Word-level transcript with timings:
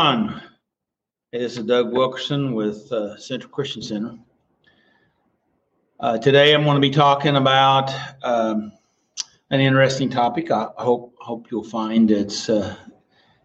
on. 0.00 0.40
This 1.30 1.58
is 1.58 1.64
Doug 1.64 1.92
Wilkerson 1.92 2.54
with 2.54 2.90
uh, 2.90 3.18
Central 3.18 3.52
Christian 3.52 3.82
Center. 3.82 4.18
Uh, 6.00 6.16
today, 6.16 6.54
I'm 6.54 6.64
going 6.64 6.76
to 6.76 6.80
be 6.80 6.88
talking 6.88 7.36
about 7.36 7.94
um, 8.22 8.72
an 9.50 9.60
interesting 9.60 10.08
topic. 10.08 10.50
I 10.50 10.68
hope 10.78 11.14
hope 11.18 11.48
you'll 11.50 11.62
find 11.62 12.10
it's 12.10 12.48
uh, 12.48 12.74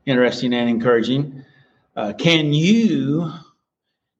interesting 0.06 0.54
and 0.54 0.70
encouraging. 0.70 1.44
Uh, 1.98 2.14
can 2.18 2.54
you 2.54 3.34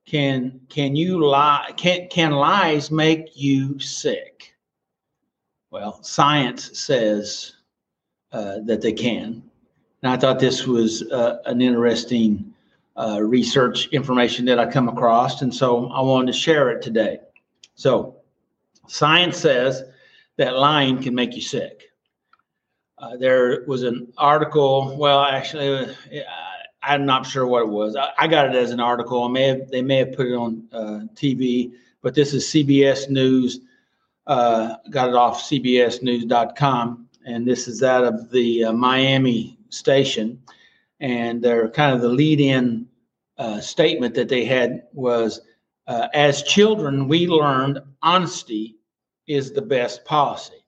can 0.06 0.60
can 0.68 0.94
you 0.94 1.26
lie? 1.26 1.72
Can 1.78 2.10
can 2.10 2.34
lies 2.34 2.92
make 2.92 3.38
you 3.38 3.80
sick? 3.80 4.54
Well, 5.72 6.04
science 6.04 6.78
says 6.78 7.54
uh, 8.34 8.58
that 8.66 8.82
they 8.82 8.92
can. 8.92 9.42
And 10.02 10.12
I 10.12 10.18
thought 10.18 10.40
this 10.40 10.68
was 10.68 11.04
uh, 11.12 11.38
an 11.46 11.62
interesting 11.62 12.54
uh, 12.98 13.20
research 13.22 13.88
information 13.88 14.46
that 14.46 14.60
I 14.60 14.66
come 14.66 14.88
across, 14.88 15.42
and 15.42 15.54
so 15.54 15.88
I 15.88 16.02
wanted 16.02 16.28
to 16.32 16.38
share 16.38 16.70
it 16.70 16.82
today. 16.82 17.20
So, 17.76 18.16
science 18.88 19.38
says 19.38 19.84
that 20.38 20.58
lying 20.58 21.02
can 21.02 21.14
make 21.14 21.36
you 21.36 21.42
sick. 21.42 21.84
Uh, 22.98 23.18
there 23.18 23.66
was 23.68 23.84
an 23.84 24.14
article. 24.18 24.96
Well, 24.98 25.22
actually, 25.22 25.76
uh, 25.76 25.94
I'm 26.82 27.06
not 27.06 27.26
sure 27.26 27.46
what 27.46 27.64
it 27.64 27.70
was. 27.70 27.98
I, 27.98 28.12
I, 28.18 28.28
got 28.28 28.48
it 28.48 28.56
as 28.56 28.72
an 28.72 28.80
article. 28.80 29.24
I 29.24 29.28
may 29.28 29.44
have, 29.44 29.70
they 29.70 29.82
may 29.82 29.98
have 29.98 30.14
put 30.14 30.28
it 30.28 30.36
on 30.36 30.64
uh, 30.72 31.00
TV, 31.16 31.74
but 32.02 32.16
this 32.16 32.34
is 32.34 32.46
CBS 32.46 33.10
News. 33.10 33.60
got 34.26 35.10
it 35.10 35.16
off 35.16 35.42
CBSNews.com, 35.42 37.10
and 37.26 37.46
this 37.46 37.68
is 37.68 37.80
that 37.80 38.06
of 38.06 38.30
the 38.30 38.72
Miami 38.72 39.55
station, 39.70 40.42
and 41.00 41.42
their 41.42 41.70
kind 41.70 41.94
of 41.96 42.02
the 42.02 42.10
lead-in 42.10 42.88
uh, 43.38 43.60
statement 43.60 44.16
that 44.16 44.30
they 44.30 44.46
had 44.46 44.84
was, 44.94 45.42
uh, 45.88 46.08
"As 46.14 46.44
children, 46.44 47.08
we 47.08 47.28
learned 47.28 47.80
honesty 48.02 48.78
is 49.28 49.52
the 49.52 49.62
best 49.62 50.06
policy, 50.06 50.64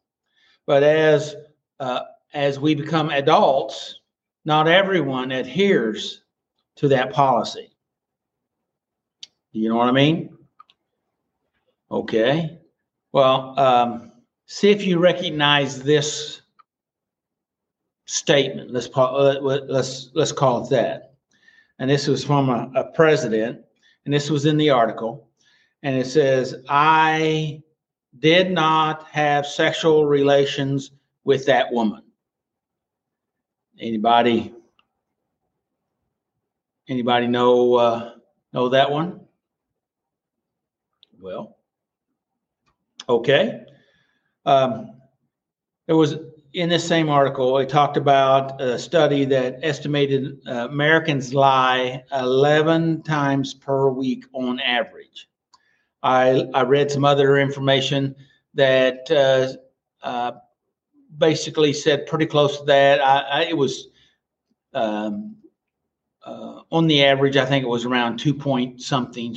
but 0.65 0.83
as 0.83 1.35
uh, 1.79 2.01
as 2.33 2.59
we 2.59 2.75
become 2.75 3.09
adults, 3.09 4.01
not 4.45 4.67
everyone 4.67 5.31
adheres 5.31 6.23
to 6.75 6.87
that 6.89 7.13
policy." 7.13 7.71
Do 9.53 9.59
you 9.59 9.69
know 9.69 9.77
what 9.77 9.87
I 9.87 9.91
mean? 9.93 10.37
Okay. 11.89 12.59
Well, 13.13 13.57
um, 13.59 14.11
see 14.45 14.69
if 14.69 14.85
you 14.85 14.99
recognize 14.99 15.81
this 15.81 16.41
statement. 18.07 18.71
Let's 18.71 18.89
uh, 18.95 19.39
let's 19.41 20.09
let's 20.15 20.31
call 20.31 20.65
it 20.65 20.69
that. 20.71 21.13
And 21.77 21.89
this 21.89 22.07
was 22.07 22.23
from 22.23 22.49
a, 22.49 22.71
a 22.75 22.91
president, 22.93 23.61
and 24.05 24.13
this 24.13 24.31
was 24.31 24.45
in 24.45 24.57
the 24.57 24.71
article, 24.71 25.29
and 25.83 25.95
it 25.95 26.07
says, 26.07 26.55
"I 26.67 27.61
did 28.17 28.49
not 28.49 29.03
have 29.09 29.45
sexual 29.45 30.05
relations 30.05 30.91
with 31.23 31.45
that 31.45 31.71
woman." 31.71 32.01
Anybody? 33.79 34.53
Anybody 36.87 37.27
know 37.27 37.75
uh, 37.75 38.13
know 38.53 38.69
that 38.69 38.89
one? 38.89 39.19
Well, 41.19 41.57
okay. 43.09 43.65
Um, 44.45 44.93
there 45.85 45.97
was 45.97 46.15
in 46.53 46.69
this 46.69 46.87
same 46.87 47.09
article, 47.09 47.57
it 47.57 47.69
talked 47.69 47.97
about 47.97 48.59
a 48.61 48.79
study 48.79 49.25
that 49.25 49.59
estimated 49.63 50.39
uh, 50.47 50.67
Americans 50.69 51.33
lie 51.33 52.03
11 52.11 53.03
times 53.03 53.53
per 53.53 53.89
week 53.89 54.25
on 54.33 54.59
average. 54.59 55.29
I, 56.03 56.45
I 56.53 56.63
read 56.63 56.91
some 56.91 57.05
other 57.05 57.37
information 57.37 58.15
that 58.53 59.09
uh, 59.11 60.05
uh, 60.07 60.31
basically 61.17 61.73
said 61.73 62.05
pretty 62.05 62.25
close 62.25 62.59
to 62.59 62.65
that. 62.65 63.01
I, 63.01 63.19
I, 63.19 63.41
it 63.43 63.57
was 63.57 63.89
um, 64.73 65.35
uh, 66.25 66.61
on 66.71 66.87
the 66.87 67.03
average, 67.03 67.37
I 67.37 67.45
think 67.45 67.63
it 67.63 67.69
was 67.69 67.85
around 67.85 68.17
two 68.17 68.33
point 68.33 68.81
something 68.81 69.35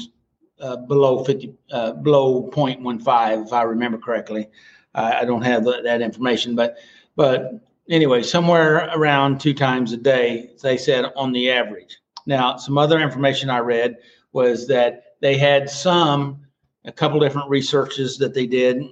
uh, 0.61 0.77
below 0.77 1.25
50, 1.25 1.55
uh, 1.73 1.93
below 1.93 2.51
0.15, 2.51 3.47
if 3.47 3.53
I 3.53 3.63
remember 3.63 3.99
correctly. 3.99 4.49
I, 4.95 5.21
I 5.21 5.25
don't 5.25 5.43
have 5.43 5.65
that 5.65 6.03
information, 6.03 6.55
but 6.55 6.77
but 7.21 7.53
anyway, 7.91 8.23
somewhere 8.23 8.89
around 8.95 9.41
two 9.41 9.53
times 9.53 9.93
a 9.93 9.99
day, 9.99 10.53
they 10.63 10.79
said 10.79 11.05
on 11.17 11.33
the 11.33 11.51
average. 11.51 11.99
Now, 12.25 12.57
some 12.57 12.79
other 12.79 12.99
information 12.99 13.51
I 13.51 13.59
read 13.59 13.99
was 14.33 14.67
that 14.69 15.17
they 15.21 15.37
had 15.37 15.69
some, 15.69 16.41
a 16.87 16.93
couple 16.93 17.21
different 17.21 17.51
researches 17.51 18.17
that 18.17 18.33
they 18.33 18.47
did. 18.47 18.83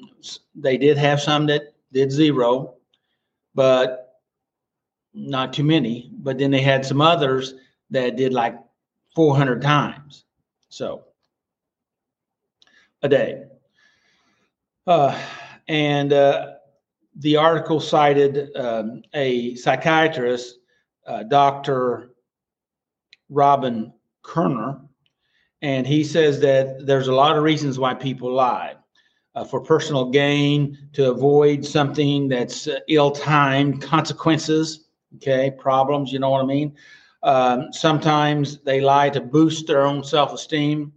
They 0.55 0.77
did 0.77 0.99
have 0.99 1.22
some 1.22 1.47
that 1.47 1.72
did 1.91 2.12
zero, 2.12 2.75
but 3.55 4.21
not 5.15 5.55
too 5.55 5.65
many. 5.65 6.10
But 6.12 6.37
then 6.37 6.50
they 6.50 6.60
had 6.60 6.84
some 6.84 7.00
others 7.00 7.55
that 7.89 8.16
did 8.16 8.34
like 8.34 8.59
400 9.15 9.62
times. 9.62 10.27
So 10.69 11.05
a 13.00 13.09
day. 13.09 13.45
Uh, 14.87 15.19
and 15.66 16.12
uh, 16.12 16.56
the 17.19 17.37
article 17.37 17.81
cited 17.81 18.56
um, 18.56 19.03
a 19.15 19.55
psychiatrist, 19.56 20.59
uh, 21.06 21.25
Dr. 21.25 22.12
Robin 23.29 23.93
Kerner, 24.23 24.81
and 25.61 25.87
he 25.87 26.05
says 26.05 26.41
that 26.41 26.87
there's 26.87 27.09
a 27.09 27.15
lot 27.15 27.37
of 27.37 27.43
reasons 27.43 27.78
why 27.78 27.95
people 27.95 28.33
lie. 28.33 28.75
Uh, 29.34 29.45
for 29.45 29.61
personal 29.61 30.11
gain, 30.11 30.77
to 30.93 31.11
avoid 31.11 31.65
something 31.65 32.28
that's 32.28 32.67
uh, 32.67 32.78
ill-timed, 32.89 33.81
consequences, 33.83 34.89
okay, 35.17 35.53
problems, 35.59 36.12
you 36.12 36.19
know 36.19 36.31
what 36.31 36.43
I 36.43 36.47
mean? 36.47 36.75
Um, 37.23 37.69
sometimes 37.73 38.59
they 38.62 38.81
lie 38.81 39.11
to 39.11 39.21
boost 39.21 39.67
their 39.67 39.83
own 39.83 40.03
self-esteem. 40.03 40.93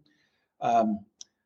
Um, 0.60 1.00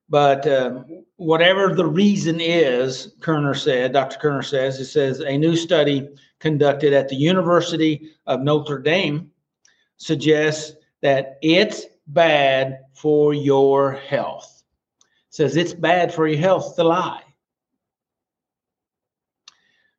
but 0.09 0.47
um, 0.47 1.03
whatever 1.15 1.73
the 1.73 1.85
reason 1.85 2.39
is, 2.39 3.13
Kerner 3.21 3.55
said, 3.55 3.93
Dr. 3.93 4.17
Kerner 4.17 4.43
says, 4.43 4.79
it 4.79 4.85
says 4.85 5.19
a 5.19 5.37
new 5.37 5.55
study 5.55 6.07
conducted 6.39 6.93
at 6.93 7.09
the 7.09 7.15
University 7.15 8.11
of 8.27 8.41
Notre 8.41 8.79
Dame 8.79 9.31
suggests 9.97 10.75
that 11.01 11.37
it's 11.41 11.85
bad 12.07 12.81
for 12.93 13.33
your 13.33 13.93
health. 13.93 14.63
It 15.29 15.35
says 15.35 15.55
it's 15.55 15.73
bad 15.73 16.13
for 16.13 16.27
your 16.27 16.39
health 16.39 16.75
to 16.75 16.83
lie. 16.83 17.23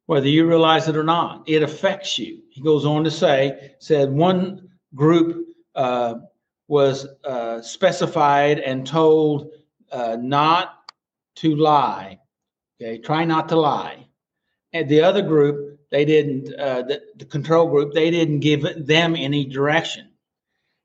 Whether 0.06 0.28
you 0.28 0.46
realize 0.46 0.86
it 0.86 0.96
or 0.96 1.02
not, 1.02 1.48
it 1.48 1.64
affects 1.64 2.16
you. 2.16 2.42
He 2.50 2.60
goes 2.60 2.86
on 2.86 3.02
to 3.04 3.10
say, 3.10 3.74
said 3.80 4.12
one 4.12 4.68
group 4.94 5.48
uh, 5.74 6.14
was 6.68 7.08
uh, 7.24 7.60
specified 7.60 8.60
and 8.60 8.86
told 8.86 9.50
uh, 9.92 10.16
not 10.20 10.90
to 11.36 11.54
lie. 11.56 12.18
Okay, 12.80 12.98
try 12.98 13.24
not 13.24 13.48
to 13.50 13.56
lie. 13.56 14.06
And 14.72 14.88
the 14.88 15.00
other 15.00 15.22
group, 15.22 15.80
they 15.90 16.04
didn't. 16.04 16.52
Uh, 16.54 16.82
the, 16.82 17.02
the 17.16 17.24
control 17.24 17.68
group, 17.68 17.94
they 17.94 18.10
didn't 18.10 18.40
give 18.40 18.86
them 18.86 19.16
any 19.16 19.44
direction, 19.44 20.10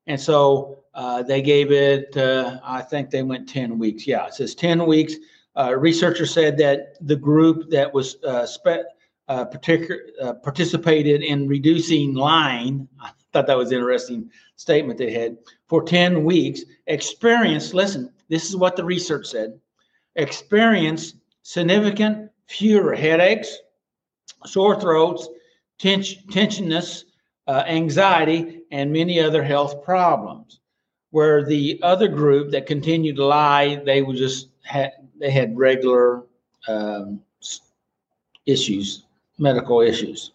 and 0.06 0.20
so 0.20 0.84
uh, 0.94 1.22
they 1.22 1.42
gave 1.42 1.70
it. 1.72 2.16
Uh, 2.16 2.60
I 2.62 2.82
think 2.82 3.10
they 3.10 3.22
went 3.22 3.48
ten 3.48 3.78
weeks. 3.78 4.06
Yeah, 4.06 4.26
it 4.26 4.34
says 4.34 4.54
ten 4.54 4.86
weeks. 4.86 5.14
Uh, 5.54 5.74
researchers 5.76 6.32
said 6.32 6.56
that 6.56 6.96
the 7.02 7.16
group 7.16 7.68
that 7.70 7.92
was 7.92 8.16
uh, 8.24 8.46
spe- 8.46 8.88
uh, 9.28 9.44
particular, 9.44 10.00
participated 10.42 11.22
in 11.22 11.46
reducing 11.46 12.14
lying. 12.14 12.88
I 13.00 13.10
thought 13.32 13.46
that 13.46 13.56
was 13.56 13.70
an 13.70 13.78
interesting 13.78 14.30
statement 14.56 14.98
they 14.98 15.12
had 15.12 15.36
for 15.68 15.82
10 15.82 16.24
weeks. 16.24 16.62
Experienced, 16.86 17.74
listen, 17.74 18.10
this 18.32 18.48
is 18.48 18.56
what 18.56 18.76
the 18.76 18.84
research 18.84 19.26
said 19.26 19.60
experience 20.16 21.14
significant 21.42 22.30
fewer 22.46 22.94
headaches, 22.94 23.58
sore 24.46 24.80
throats, 24.80 25.28
tens- 25.78 26.16
tensionness, 26.30 27.04
uh, 27.46 27.64
anxiety, 27.66 28.62
and 28.70 28.90
many 28.90 29.20
other 29.20 29.42
health 29.42 29.84
problems. 29.84 30.60
Where 31.10 31.44
the 31.44 31.78
other 31.82 32.08
group 32.08 32.52
that 32.52 32.64
continued 32.64 33.16
to 33.16 33.26
lie, 33.26 33.82
they 33.84 34.02
just 34.12 34.48
had 34.62 34.92
they 35.20 35.30
had 35.30 35.54
regular 35.54 36.22
um, 36.68 37.20
issues, 38.46 39.04
medical 39.38 39.82
issues. 39.82 40.32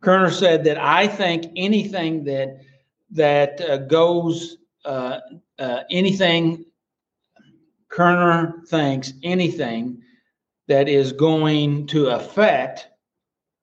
Kerner 0.00 0.30
said 0.30 0.62
that 0.62 0.78
I 0.78 1.08
think 1.08 1.50
anything 1.56 2.22
that 2.22 2.60
that 3.10 3.60
uh, 3.60 3.78
goes 3.78 4.58
uh, 4.84 5.18
uh 5.58 5.80
anything 5.90 6.66
Kerner 7.94 8.60
thinks 8.66 9.12
anything 9.22 10.02
that 10.66 10.88
is 10.88 11.12
going 11.12 11.86
to 11.86 12.08
affect 12.08 12.88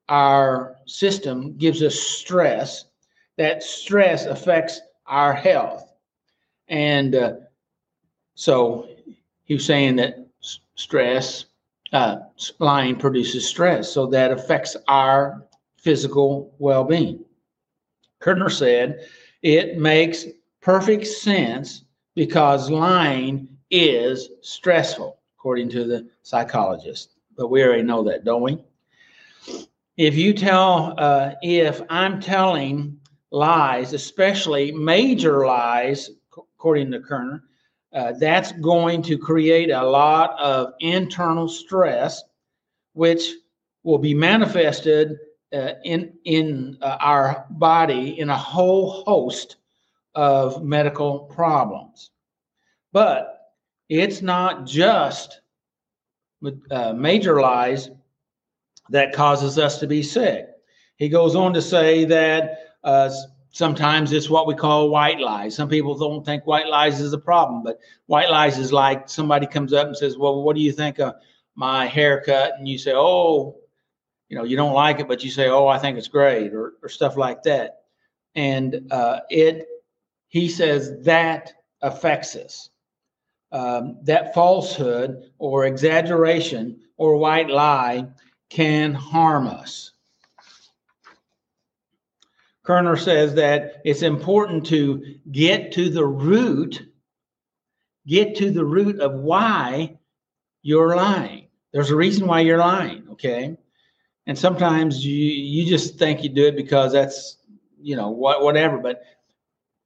our 0.08 0.76
system 0.86 1.54
gives 1.58 1.82
us 1.82 2.00
stress. 2.00 2.86
That 3.36 3.62
stress 3.62 4.24
affects 4.24 4.80
our 5.06 5.34
health. 5.34 5.92
And 6.68 7.14
uh, 7.14 7.32
so 8.34 8.88
he 9.44 9.52
was 9.52 9.66
saying 9.66 9.96
that 9.96 10.26
stress, 10.76 11.44
uh, 11.92 12.16
lying 12.58 12.96
produces 12.96 13.46
stress, 13.46 13.92
so 13.92 14.06
that 14.06 14.30
affects 14.30 14.78
our 14.88 15.46
physical 15.76 16.54
well 16.58 16.84
being. 16.84 17.22
Kerner 18.20 18.48
said 18.48 19.06
it 19.42 19.76
makes 19.76 20.24
perfect 20.62 21.06
sense 21.06 21.84
because 22.14 22.70
lying 22.70 23.46
is 23.72 24.28
stressful, 24.42 25.18
according 25.36 25.70
to 25.70 25.84
the 25.84 26.08
psychologist. 26.22 27.14
But 27.36 27.48
we 27.48 27.64
already 27.64 27.82
know 27.82 28.04
that, 28.04 28.24
don't 28.24 28.42
we? 28.42 28.62
If 29.96 30.14
you 30.14 30.32
tell, 30.34 30.94
uh, 30.98 31.32
if 31.42 31.82
I'm 31.88 32.20
telling 32.20 32.98
lies, 33.30 33.94
especially 33.94 34.70
major 34.70 35.46
lies, 35.46 36.10
according 36.32 36.92
to 36.92 37.00
Kerner, 37.00 37.42
uh, 37.94 38.12
that's 38.18 38.52
going 38.52 39.02
to 39.02 39.18
create 39.18 39.70
a 39.70 39.82
lot 39.82 40.38
of 40.38 40.74
internal 40.80 41.48
stress, 41.48 42.22
which 42.92 43.32
will 43.82 43.98
be 43.98 44.14
manifested 44.14 45.18
uh, 45.52 45.72
in 45.84 46.12
in 46.24 46.78
uh, 46.80 46.96
our 47.00 47.46
body 47.50 48.18
in 48.18 48.30
a 48.30 48.36
whole 48.36 49.02
host 49.04 49.56
of 50.14 50.62
medical 50.62 51.20
problems. 51.20 52.10
But 52.92 53.41
it's 54.00 54.22
not 54.22 54.66
just 54.66 55.40
uh, 56.70 56.92
major 56.92 57.40
lies 57.40 57.90
that 58.88 59.12
causes 59.12 59.58
us 59.58 59.78
to 59.80 59.86
be 59.86 60.02
sick. 60.02 60.46
He 60.96 61.08
goes 61.08 61.34
on 61.34 61.52
to 61.54 61.62
say 61.62 62.04
that 62.06 62.76
uh, 62.84 63.10
sometimes 63.50 64.12
it's 64.12 64.30
what 64.30 64.46
we 64.46 64.54
call 64.54 64.88
white 64.88 65.20
lies. 65.20 65.54
Some 65.54 65.68
people 65.68 65.96
don't 65.96 66.24
think 66.24 66.46
white 66.46 66.68
lies 66.68 67.00
is 67.00 67.12
a 67.12 67.18
problem, 67.18 67.62
but 67.62 67.78
white 68.06 68.30
lies 68.30 68.58
is 68.58 68.72
like 68.72 69.08
somebody 69.08 69.46
comes 69.46 69.72
up 69.72 69.86
and 69.86 69.96
says, 69.96 70.16
Well, 70.16 70.42
what 70.42 70.56
do 70.56 70.62
you 70.62 70.72
think 70.72 70.98
of 70.98 71.14
my 71.54 71.86
haircut? 71.86 72.54
And 72.58 72.66
you 72.66 72.78
say, 72.78 72.92
Oh, 72.94 73.56
you 74.28 74.36
know, 74.36 74.44
you 74.44 74.56
don't 74.56 74.74
like 74.74 75.00
it, 75.00 75.08
but 75.08 75.22
you 75.22 75.30
say, 75.30 75.48
Oh, 75.48 75.66
I 75.66 75.78
think 75.78 75.98
it's 75.98 76.08
great, 76.08 76.54
or, 76.54 76.74
or 76.82 76.88
stuff 76.88 77.16
like 77.16 77.42
that. 77.44 77.82
And 78.34 78.90
uh, 78.90 79.20
it, 79.28 79.66
he 80.28 80.48
says, 80.48 80.98
that 81.02 81.52
affects 81.82 82.34
us. 82.36 82.70
Um, 83.52 83.98
that 84.04 84.32
falsehood 84.34 85.30
or 85.38 85.66
exaggeration 85.66 86.80
or 86.96 87.16
white 87.16 87.50
lie 87.50 88.08
can 88.48 88.94
harm 88.94 89.46
us. 89.46 89.92
Kerner 92.62 92.96
says 92.96 93.34
that 93.34 93.82
it's 93.84 94.02
important 94.02 94.64
to 94.66 95.16
get 95.30 95.72
to 95.72 95.90
the 95.90 96.06
root, 96.06 96.82
get 98.06 98.36
to 98.36 98.50
the 98.50 98.64
root 98.64 99.00
of 99.00 99.14
why 99.14 99.98
you're 100.62 100.94
lying. 100.94 101.48
There's 101.72 101.90
a 101.90 101.96
reason 101.96 102.26
why 102.26 102.40
you're 102.40 102.58
lying, 102.58 103.08
okay? 103.12 103.56
And 104.26 104.38
sometimes 104.38 105.04
you 105.04 105.16
you 105.16 105.66
just 105.66 105.98
think 105.98 106.22
you 106.22 106.28
do 106.28 106.46
it 106.46 106.56
because 106.56 106.92
that's 106.92 107.38
you 107.80 107.96
know 107.96 108.10
what 108.10 108.42
whatever, 108.42 108.78
but 108.78 109.02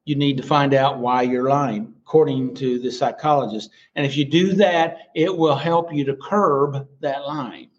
you 0.05 0.15
need 0.15 0.37
to 0.37 0.43
find 0.43 0.75
out 0.75 0.99
why 0.99 1.23
you're 1.23 1.49
lying, 1.49 1.95
according 2.07 2.55
to 2.55 2.79
the 2.79 2.91
psychologist. 2.91 3.71
And 3.97 4.07
if 4.07 4.17
you 4.17 4.25
do 4.25 4.53
that, 4.53 5.09
it 5.17 5.37
will 5.37 5.57
help 5.57 5.93
you 5.93 6.05
to 6.05 6.15
curb 6.15 6.87
that 7.01 7.27
lying. 7.27 7.71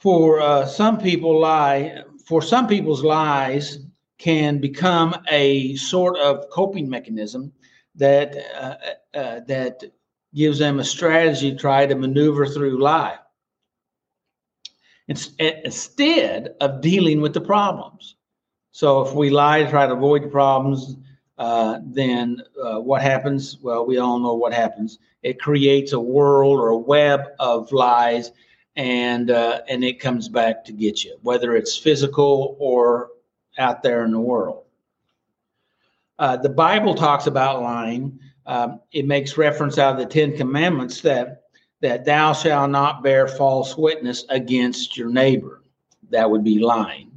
For 0.00 0.40
uh, 0.40 0.66
some 0.66 0.98
people, 0.98 1.40
lie 1.40 2.02
for 2.26 2.42
some 2.42 2.68
people's 2.68 3.02
lies 3.02 3.78
can 4.18 4.58
become 4.58 5.16
a 5.30 5.74
sort 5.76 6.18
of 6.18 6.50
coping 6.50 6.90
mechanism 6.90 7.52
that 7.94 8.36
uh, 8.54 9.18
uh, 9.18 9.40
that 9.46 9.82
gives 10.34 10.58
them 10.58 10.78
a 10.78 10.84
strategy 10.84 11.50
to 11.50 11.56
try 11.56 11.86
to 11.86 11.94
maneuver 11.94 12.46
through 12.46 12.82
life 12.82 13.18
instead 15.08 16.54
of 16.60 16.82
dealing 16.82 17.22
with 17.22 17.32
the 17.32 17.40
problems. 17.40 18.16
So 18.72 19.00
if 19.00 19.14
we 19.14 19.30
lie 19.30 19.62
to 19.62 19.70
try 19.70 19.86
to 19.86 19.94
avoid 19.94 20.22
the 20.22 20.28
problems, 20.28 20.96
uh, 21.38 21.78
then 21.84 22.42
uh, 22.62 22.80
what 22.80 23.02
happens? 23.02 23.58
Well, 23.62 23.86
we 23.86 23.98
all 23.98 24.18
know 24.18 24.34
what 24.34 24.52
happens. 24.52 24.98
It 25.22 25.40
creates 25.40 25.92
a 25.92 26.00
world 26.00 26.58
or 26.58 26.68
a 26.68 26.76
web 26.76 27.22
of 27.38 27.70
lies 27.72 28.32
and 28.78 29.32
uh, 29.32 29.60
and 29.68 29.82
it 29.82 29.98
comes 29.98 30.28
back 30.28 30.64
to 30.64 30.72
get 30.72 31.04
you, 31.04 31.18
whether 31.22 31.56
it's 31.56 31.76
physical 31.76 32.56
or 32.60 33.10
out 33.58 33.82
there 33.82 34.04
in 34.04 34.12
the 34.12 34.20
world. 34.20 34.64
Uh, 36.18 36.36
the 36.36 36.48
Bible 36.48 36.94
talks 36.94 37.26
about 37.26 37.60
lying. 37.60 38.18
Um, 38.46 38.80
it 38.92 39.06
makes 39.06 39.36
reference 39.36 39.78
out 39.78 39.92
of 39.94 39.98
the 39.98 40.06
Ten 40.06 40.36
Commandments 40.36 41.00
that 41.02 41.42
that 41.80 42.04
thou 42.04 42.32
shalt 42.32 42.70
not 42.70 43.02
bear 43.02 43.28
false 43.28 43.76
witness 43.76 44.24
against 44.30 44.96
your 44.96 45.10
neighbor. 45.10 45.62
That 46.10 46.30
would 46.30 46.42
be 46.42 46.58
lying. 46.58 47.10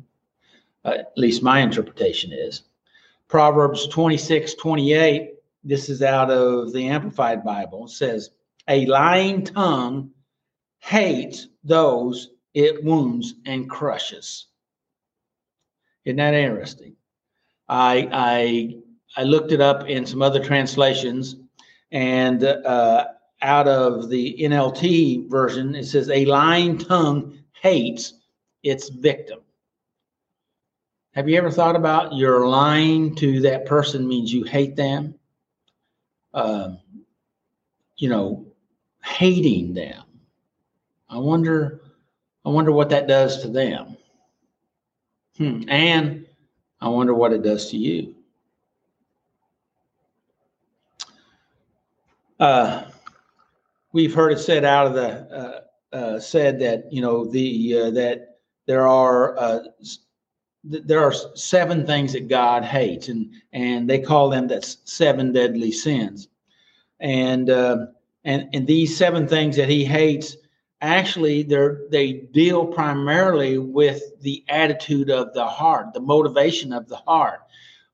Uh, 0.84 0.96
at 1.00 1.18
least 1.18 1.44
my 1.44 1.60
interpretation 1.60 2.32
is. 2.32 2.64
Proverbs 3.32 3.88
26, 3.88 4.56
28, 4.56 5.36
this 5.64 5.88
is 5.88 6.02
out 6.02 6.30
of 6.30 6.74
the 6.74 6.90
Amplified 6.90 7.46
Bible, 7.46 7.88
says, 7.88 8.32
A 8.68 8.86
lying 8.88 9.46
tongue 9.46 10.12
hates 10.80 11.48
those 11.64 12.32
it 12.54 12.84
wounds 12.84 13.36
and 13.46 13.70
crushes. 13.70 14.48
Isn't 16.04 16.18
that 16.18 16.34
interesting? 16.34 16.98
I 17.70 18.10
I 18.12 18.76
I 19.16 19.24
looked 19.24 19.54
it 19.54 19.62
up 19.62 19.88
in 19.88 20.06
some 20.06 20.22
other 20.22 20.44
translations, 20.44 21.38
and 21.94 22.44
uh, 22.44 23.06
out 23.42 23.68
of 23.70 24.10
the 24.10 24.36
NLT 24.42 25.30
version, 25.30 25.76
it 25.76 25.86
says 25.86 26.10
a 26.10 26.26
lying 26.26 26.78
tongue 26.78 27.40
hates 27.54 28.16
its 28.64 28.90
victim. 28.90 29.40
Have 31.14 31.28
you 31.28 31.38
ever 31.38 31.52
thought 31.52 31.76
about 31.76 32.14
your 32.16 32.48
lying 32.48 33.16
to 33.16 33.42
that 33.42 33.66
person 33.66 34.08
means 34.08 34.34
you 34.34 34.44
hate 34.44 34.78
them? 34.78 35.16
Um, 36.34 36.80
you 37.98 38.08
know, 38.08 38.46
hating 39.04 39.74
them. 39.74 40.04
I 41.10 41.18
wonder, 41.18 41.82
I 42.46 42.50
wonder 42.50 42.72
what 42.72 42.90
that 42.90 43.08
does 43.08 43.42
to 43.42 43.50
them. 43.50 43.98
Hmm. 45.38 45.64
And 45.68 46.26
I 46.80 46.88
wonder 46.88 47.14
what 47.14 47.34
it 47.34 47.44
does 47.44 47.70
to 47.72 47.78
you. 47.78 48.16
Uh, 52.40 52.86
we've 53.92 54.16
heard 54.16 54.32
it 54.32 54.40
said 54.40 54.64
out 54.64 54.88
of 54.88 54.94
the 54.94 55.62
uh, 55.94 55.96
uh, 55.96 56.20
said 56.20 56.60
that 56.60 56.92
you 56.92 57.02
know 57.02 57.24
the 57.26 57.78
uh, 57.78 57.92
that 57.92 58.40
there 58.66 58.88
are 58.88 59.62
there 60.64 61.04
are 61.04 61.14
seven 61.36 61.86
things 61.86 62.14
that 62.14 62.28
God 62.28 62.64
hates, 62.64 63.08
and 63.08 63.32
and 63.54 63.90
they 63.90 64.00
call 64.00 64.30
them 64.30 64.48
that 64.48 64.66
seven 64.86 65.32
deadly 65.32 65.72
sins, 65.72 66.28
and 67.00 67.50
uh, 67.50 67.88
and 68.24 68.48
and 68.54 68.68
these 68.68 68.96
seven 68.96 69.28
things 69.28 69.56
that 69.56 69.70
He 69.70 69.84
hates 69.84 70.38
actually 70.82 71.44
they 71.44 72.14
deal 72.32 72.66
primarily 72.66 73.60
with 73.60 74.02
the 74.22 74.44
attitude 74.50 75.12
of 75.12 75.34
the 75.34 75.46
heart 75.46 75.94
the 75.94 76.00
motivation 76.00 76.74
of 76.74 76.88
the 76.88 76.98
heart. 76.98 77.42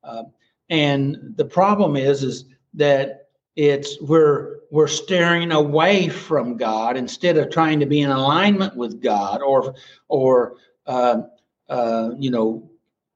Uh, 0.04 0.24
and 0.70 1.34
the 1.36 1.46
problem 1.46 1.96
is 1.96 2.24
is 2.24 2.46
that 2.74 3.30
it's 3.56 4.00
we're 4.02 4.60
we're 4.72 4.88
staring 4.88 5.52
away 5.52 6.08
from 6.08 6.58
god 6.58 6.96
instead 6.96 7.38
of 7.38 7.50
trying 7.50 7.80
to 7.80 7.86
be 7.86 8.02
in 8.02 8.10
alignment 8.12 8.76
with 8.76 9.02
god 9.02 9.42
or 9.42 9.74
or 10.08 10.56
uh, 10.86 11.22
uh, 11.70 12.12
you 12.18 12.32
know 12.32 12.70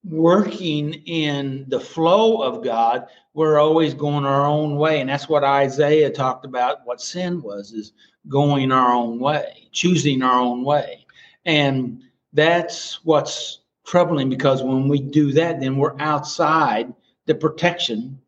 working 0.03 0.93
in 1.05 1.63
the 1.67 1.79
flow 1.79 2.41
of 2.41 2.63
god 2.63 3.05
we're 3.36 3.60
always 3.60 3.93
going 3.93 4.25
our 4.25 4.48
own 4.48 4.75
way 4.75 5.00
and 5.00 5.10
that's 5.10 5.29
what 5.29 5.43
isaiah 5.43 6.10
talked 6.10 6.43
about 6.43 6.86
what 6.86 7.00
sin 7.00 7.39
was 7.41 7.72
is 7.72 7.93
going 8.27 8.72
our 8.72 8.93
own 8.93 9.20
way, 9.20 9.67
choosing 9.72 10.22
our 10.22 10.39
own 10.39 10.63
way. 10.63 11.05
And 11.46 12.01
that's 12.34 13.03
what's 13.03 13.62
troubling 13.86 14.29
because 14.29 14.63
when 14.63 14.88
we 14.88 15.00
do 15.00 15.31
that, 15.34 15.60
then 15.60 15.77
we're 15.77 16.00
outside 16.00 16.93
the 17.25 17.36
protection 17.36 18.20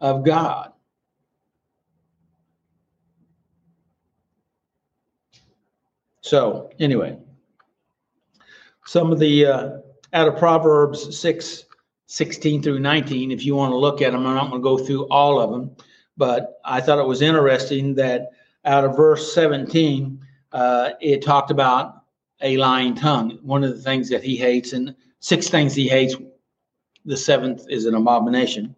of 0.00 0.24
God. 0.24 0.72
So, 6.22 6.70
anyway, 6.78 7.18
some 8.84 9.12
of 9.12 9.18
the 9.18 9.46
uh, 9.46 9.70
out 10.12 10.28
of 10.28 10.36
Proverbs 10.36 11.18
6 11.18 11.64
16 12.06 12.62
through 12.62 12.78
19, 12.78 13.30
if 13.30 13.42
you 13.42 13.54
want 13.54 13.72
to 13.72 13.76
look 13.76 14.02
at 14.02 14.12
them, 14.12 14.26
I'm 14.26 14.34
not 14.34 14.50
going 14.50 14.60
to 14.60 14.62
go 14.62 14.76
through 14.76 15.04
all 15.04 15.40
of 15.40 15.50
them, 15.50 15.74
but 16.18 16.60
I 16.62 16.80
thought 16.82 16.98
it 16.98 17.06
was 17.06 17.22
interesting 17.22 17.94
that 17.94 18.32
out 18.66 18.84
of 18.84 18.94
verse 18.94 19.34
17, 19.34 20.20
uh, 20.52 20.90
it 21.00 21.22
talked 21.22 21.50
about 21.50 22.02
a 22.42 22.58
lying 22.58 22.94
tongue. 22.94 23.38
One 23.42 23.64
of 23.64 23.74
the 23.74 23.80
things 23.80 24.10
that 24.10 24.22
he 24.22 24.36
hates, 24.36 24.74
and 24.74 24.94
six 25.20 25.48
things 25.48 25.74
he 25.74 25.88
hates 25.88 26.14
the 27.04 27.16
seventh 27.16 27.64
is 27.70 27.86
an 27.86 27.94
abomination. 27.94 28.74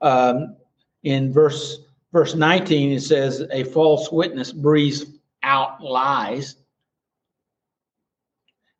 Um, 0.00 0.56
in 1.02 1.32
verse 1.32 1.80
verse 2.12 2.34
19, 2.34 2.92
it 2.92 3.00
says, 3.00 3.44
A 3.50 3.64
false 3.64 4.10
witness 4.12 4.52
breathes 4.52 5.04
out 5.42 5.82
lies. 5.82 6.56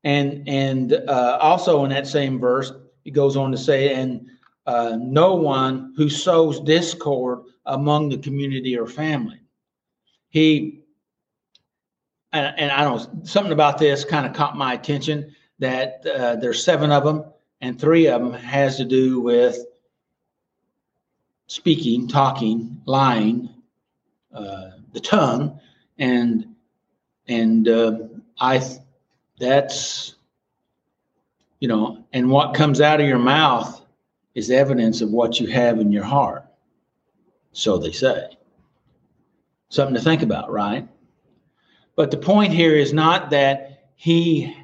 And 0.05 0.49
and 0.49 0.93
uh, 0.93 1.39
also 1.41 1.85
in 1.85 1.91
that 1.91 2.07
same 2.07 2.39
verse, 2.39 2.73
it 3.05 3.11
goes 3.11 3.37
on 3.37 3.51
to 3.53 3.59
say, 3.59 3.95
and 3.95 4.29
uh, 4.67 4.97
no 5.01 5.35
one 5.35 5.93
who 5.97 6.09
sows 6.09 6.61
discord 6.61 7.41
among 7.67 8.09
the 8.09 8.19
community 8.19 8.77
or 8.77 8.87
family. 8.87 9.41
He 10.29 10.83
and, 12.33 12.55
and 12.59 12.71
I 12.71 12.85
don't 12.85 13.27
something 13.27 13.53
about 13.53 13.79
this 13.79 14.05
kind 14.05 14.27
of 14.27 14.35
caught 14.35 14.57
my 14.57 14.75
attention 14.75 15.35
that 15.59 16.07
uh, 16.07 16.37
there's 16.37 16.63
seven 16.63 16.93
of 16.93 17.05
them, 17.05 17.25
and 17.61 17.81
three 17.81 18.07
of 18.07 18.23
them 18.23 18.33
has 18.33 18.77
to 18.77 18.85
do 18.85 19.21
with 19.21 19.59
speaking, 21.47 22.07
talking, 22.07 22.81
lying, 22.85 23.49
uh, 24.33 24.71
the 24.93 25.01
tongue, 25.01 25.59
and 25.99 26.55
and 27.27 27.69
uh, 27.69 27.99
I 28.39 28.63
that's 29.39 30.15
you 31.61 31.69
know, 31.69 32.05
and 32.13 32.31
what 32.31 32.55
comes 32.55 32.81
out 32.81 33.01
of 33.01 33.07
your 33.07 33.19
mouth 33.19 33.85
is 34.35 34.51
evidence 34.51 35.01
of 35.01 35.11
what 35.11 35.41
you 35.41 35.49
have 35.49 35.81
in 35.81 35.91
your 35.91 36.05
heart. 36.05 36.45
So 37.53 37.79
they 37.79 37.93
say. 37.93 38.37
Something 39.71 39.97
to 39.97 40.01
think 40.01 40.23
about, 40.23 40.51
right? 40.51 40.89
But 41.97 42.11
the 42.13 42.17
point 42.17 42.53
here 42.53 42.77
is 42.77 42.93
not 42.93 43.31
that 43.31 43.91
he 43.97 44.55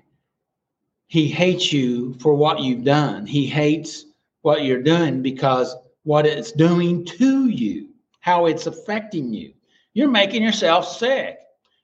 he 1.08 1.28
hates 1.28 1.72
you 1.72 2.14
for 2.14 2.34
what 2.34 2.60
you've 2.60 2.84
done. 2.84 3.26
He 3.26 3.46
hates 3.46 4.06
what 4.42 4.64
you're 4.64 4.82
doing 4.82 5.22
because 5.22 5.76
what 6.04 6.26
it's 6.26 6.52
doing 6.52 7.04
to 7.04 7.48
you, 7.48 7.88
how 8.20 8.46
it's 8.46 8.66
affecting 8.66 9.32
you. 9.32 9.52
You're 9.92 10.10
making 10.10 10.42
yourself 10.42 10.88
sick. 10.88 11.38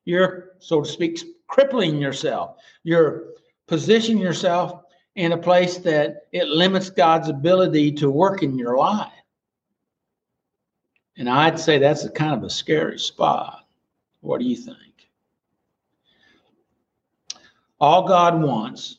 You're, 0.04 0.52
so 0.58 0.82
to 0.82 0.88
speak, 0.88 1.20
crippling 1.50 2.00
yourself. 2.00 2.56
You're 2.84 3.34
positioning 3.66 4.22
yourself 4.22 4.82
in 5.16 5.32
a 5.32 5.36
place 5.36 5.78
that 5.78 6.28
it 6.32 6.46
limits 6.46 6.88
God's 6.88 7.28
ability 7.28 7.92
to 7.92 8.10
work 8.10 8.42
in 8.42 8.56
your 8.56 8.78
life. 8.78 9.12
And 11.16 11.28
I'd 11.28 11.58
say 11.58 11.78
that's 11.78 12.04
a 12.04 12.10
kind 12.10 12.32
of 12.32 12.44
a 12.44 12.50
scary 12.50 12.98
spot. 12.98 13.66
What 14.20 14.38
do 14.38 14.46
you 14.46 14.56
think? 14.56 14.76
All 17.80 18.06
God 18.06 18.40
wants 18.40 18.98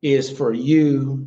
is 0.00 0.30
for 0.30 0.52
you 0.52 1.26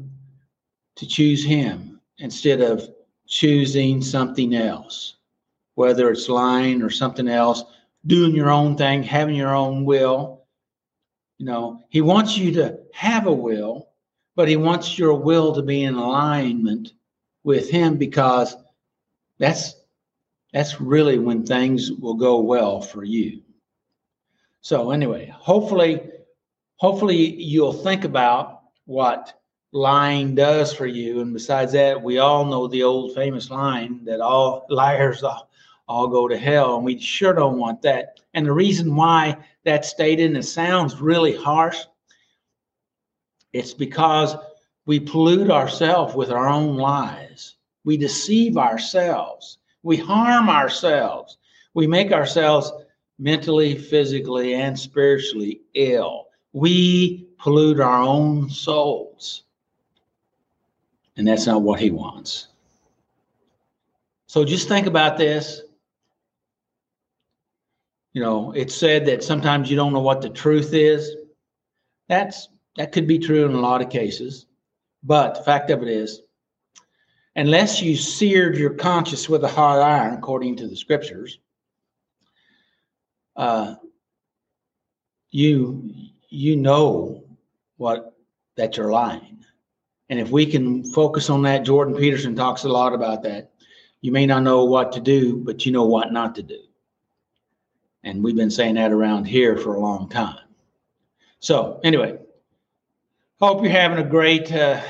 to 0.96 1.06
choose 1.06 1.44
Him 1.44 2.00
instead 2.20 2.62
of 2.62 2.88
choosing 3.28 4.02
something 4.02 4.56
else, 4.56 5.16
whether 5.76 6.10
it's 6.10 6.30
lying 6.30 6.82
or 6.82 6.90
something 6.90 7.28
else, 7.28 7.64
doing 8.06 8.36
your 8.36 8.50
own 8.50 8.76
thing, 8.78 9.04
having 9.04 9.36
your 9.36 9.56
own 9.56 9.86
will. 9.86 10.44
You 11.38 11.46
know, 11.46 11.84
He 11.90 12.02
wants 12.02 12.38
you 12.38 12.52
to 12.54 12.80
have 12.94 13.28
a 13.28 13.34
will, 13.34 13.90
but 14.36 14.48
He 14.48 14.58
wants 14.58 14.98
your 14.98 15.14
will 15.14 15.54
to 15.54 15.62
be 15.62 15.84
in 15.84 15.96
alignment 15.96 16.94
with 17.44 17.70
Him 17.70 17.98
because 17.98 18.56
that's 19.40 19.76
that's 20.54 20.82
really 20.82 21.18
when 21.18 21.46
things 21.46 21.92
will 21.92 22.16
go 22.16 22.40
well 22.42 22.82
for 22.82 23.04
you. 23.04 23.42
So 24.62 24.92
anyway, 24.92 25.34
hopefully 25.36 26.12
hopefully 26.78 27.16
you'll 27.16 27.74
think 27.74 28.04
about 28.04 28.62
what 28.86 29.40
lying 29.72 30.36
does 30.36 30.74
for 30.74 30.86
you. 30.86 31.22
And 31.22 31.34
besides 31.34 31.72
that, 31.74 32.02
we 32.02 32.18
all 32.18 32.46
know 32.46 32.68
the 32.68 32.84
old 32.84 33.16
famous 33.16 33.50
line 33.50 34.04
that 34.06 34.20
all 34.20 34.66
liars 34.70 35.24
all, 35.92 36.08
go 36.08 36.28
to 36.28 36.38
hell. 36.38 36.76
And 36.76 36.86
we 36.86 37.00
sure 37.00 37.34
don't 37.34 37.58
want 37.58 37.82
that. 37.82 38.20
And 38.34 38.46
the 38.46 38.52
reason 38.54 38.96
why 38.96 39.38
that's 39.64 39.90
stated, 39.90 40.34
and 40.34 40.46
sounds 40.46 41.02
really 41.02 41.36
harsh, 41.36 41.78
it's 43.54 43.74
because 43.74 44.36
we 44.86 45.00
pollute 45.00 45.52
ourselves 45.52 46.16
with 46.16 46.32
our 46.32 46.48
own 46.48 46.78
lies. 46.78 47.56
We 47.84 47.98
deceive 47.98 48.58
ourselves. 48.58 49.58
We 49.84 49.98
harm 49.98 50.50
ourselves. 50.50 51.38
We 51.74 51.88
make 51.88 52.12
ourselves 52.12 52.72
mentally, 53.20 53.78
physically, 53.78 54.54
and 54.54 54.78
spiritually 54.80 55.62
ill. 55.74 56.28
We 56.54 57.28
pollute 57.38 57.80
our 57.80 58.02
own 58.02 58.50
souls. 58.50 59.44
And 61.18 61.28
that's 61.28 61.46
not 61.46 61.62
what 61.62 61.80
he 61.80 61.92
wants. 61.92 62.48
So 64.28 64.46
just 64.46 64.70
think 64.70 64.88
about 64.88 65.18
this. 65.18 65.62
You 68.14 68.22
know, 68.22 68.52
it's 68.52 68.76
said 68.76 69.06
that 69.06 69.24
sometimes 69.24 69.70
you 69.70 69.76
don't 69.78 69.94
know 69.94 70.02
what 70.02 70.22
the 70.22 70.30
truth 70.30 70.74
is. 70.74 71.16
That's 72.10 72.50
that 72.78 72.92
could 72.92 73.08
be 73.08 73.20
true 73.20 73.46
in 73.46 73.54
a 73.54 73.60
lot 73.60 73.82
of 73.82 73.90
cases. 73.90 74.48
But 75.04 75.36
the 75.36 75.44
fact 75.44 75.70
of 75.70 75.82
it 75.82 75.88
is, 75.88 76.22
unless 77.36 77.82
you 77.82 77.96
seared 77.96 78.58
your 78.58 78.74
conscience 78.74 79.30
with 79.30 79.44
a 79.44 79.48
hot 79.48 79.80
iron, 79.80 80.14
according 80.14 80.58
to 80.58 80.68
the 80.68 80.76
scriptures, 80.76 81.40
uh, 83.36 83.76
you 85.30 85.90
you 86.30 86.56
know 86.58 87.24
what 87.78 88.14
that 88.58 88.78
you're 88.78 88.92
lying. 88.92 89.44
And 90.10 90.20
if 90.20 90.30
we 90.30 90.46
can 90.46 90.84
focus 90.84 91.30
on 91.30 91.42
that, 91.44 91.64
Jordan 91.64 91.96
Peterson 91.96 92.36
talks 92.36 92.66
a 92.66 92.70
lot 92.70 92.94
about 92.94 93.24
that. 93.24 93.52
You 94.02 94.12
may 94.12 94.26
not 94.26 94.44
know 94.44 94.66
what 94.66 94.92
to 94.94 95.00
do, 95.00 95.38
but 95.38 95.66
you 95.66 95.72
know 95.72 95.86
what 95.86 96.12
not 96.12 96.36
to 96.36 96.44
do. 96.44 96.60
And 98.04 98.24
we've 98.24 98.36
been 98.36 98.52
saying 98.52 98.76
that 98.76 98.92
around 98.92 99.26
here 99.26 99.58
for 99.58 99.76
a 99.76 99.80
long 99.80 100.10
time. 100.10 100.40
So, 101.40 101.80
anyway, 101.84 102.18
hope 103.40 103.64
you're 103.64 103.72
having 103.72 104.04
a 104.04 104.08
great 104.08 104.52
uh, 104.52 104.82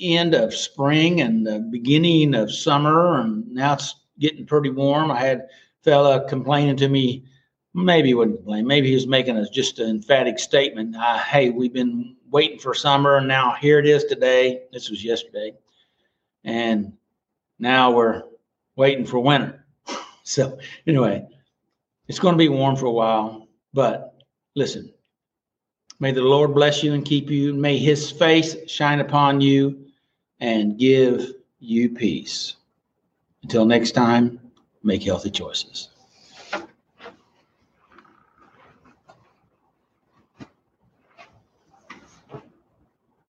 end 0.00 0.34
of 0.34 0.54
spring 0.54 1.20
and 1.20 1.46
the 1.46 1.60
beginning 1.60 2.34
of 2.34 2.52
summer. 2.52 3.20
And 3.20 3.48
now 3.52 3.74
it's 3.74 3.96
getting 4.18 4.46
pretty 4.46 4.70
warm. 4.70 5.10
I 5.10 5.20
had 5.20 5.48
fella 5.82 6.28
complaining 6.28 6.76
to 6.76 6.88
me, 6.88 7.24
maybe 7.74 8.08
he 8.08 8.14
wouldn't 8.14 8.38
complain, 8.38 8.66
maybe 8.66 8.88
he 8.88 8.94
was 8.94 9.06
making 9.06 9.36
a, 9.36 9.48
just 9.48 9.78
an 9.78 9.90
emphatic 9.90 10.38
statement. 10.38 10.96
Uh, 10.96 11.18
hey, 11.18 11.50
we've 11.50 11.72
been 11.72 12.16
waiting 12.30 12.58
for 12.58 12.74
summer, 12.74 13.16
and 13.16 13.28
now 13.28 13.54
here 13.60 13.78
it 13.78 13.86
is 13.86 14.04
today. 14.04 14.62
This 14.72 14.90
was 14.90 15.04
yesterday, 15.04 15.52
and 16.44 16.92
now 17.58 17.90
we're 17.90 18.22
waiting 18.76 19.04
for 19.04 19.18
winter. 19.18 19.64
so 20.22 20.58
anyway, 20.86 21.26
it's 22.12 22.18
going 22.18 22.34
to 22.34 22.38
be 22.38 22.50
warm 22.50 22.76
for 22.76 22.84
a 22.84 22.90
while, 22.90 23.48
but 23.72 24.22
listen. 24.54 24.92
May 25.98 26.12
the 26.12 26.20
Lord 26.20 26.52
bless 26.52 26.82
you 26.82 26.92
and 26.92 27.06
keep 27.06 27.30
you. 27.30 27.54
May 27.54 27.78
his 27.78 28.10
face 28.10 28.54
shine 28.70 29.00
upon 29.00 29.40
you 29.40 29.86
and 30.38 30.78
give 30.78 31.32
you 31.58 31.88
peace. 31.88 32.56
Until 33.42 33.64
next 33.64 33.92
time, 33.92 34.38
make 34.82 35.02
healthy 35.02 35.30
choices. 35.30 35.88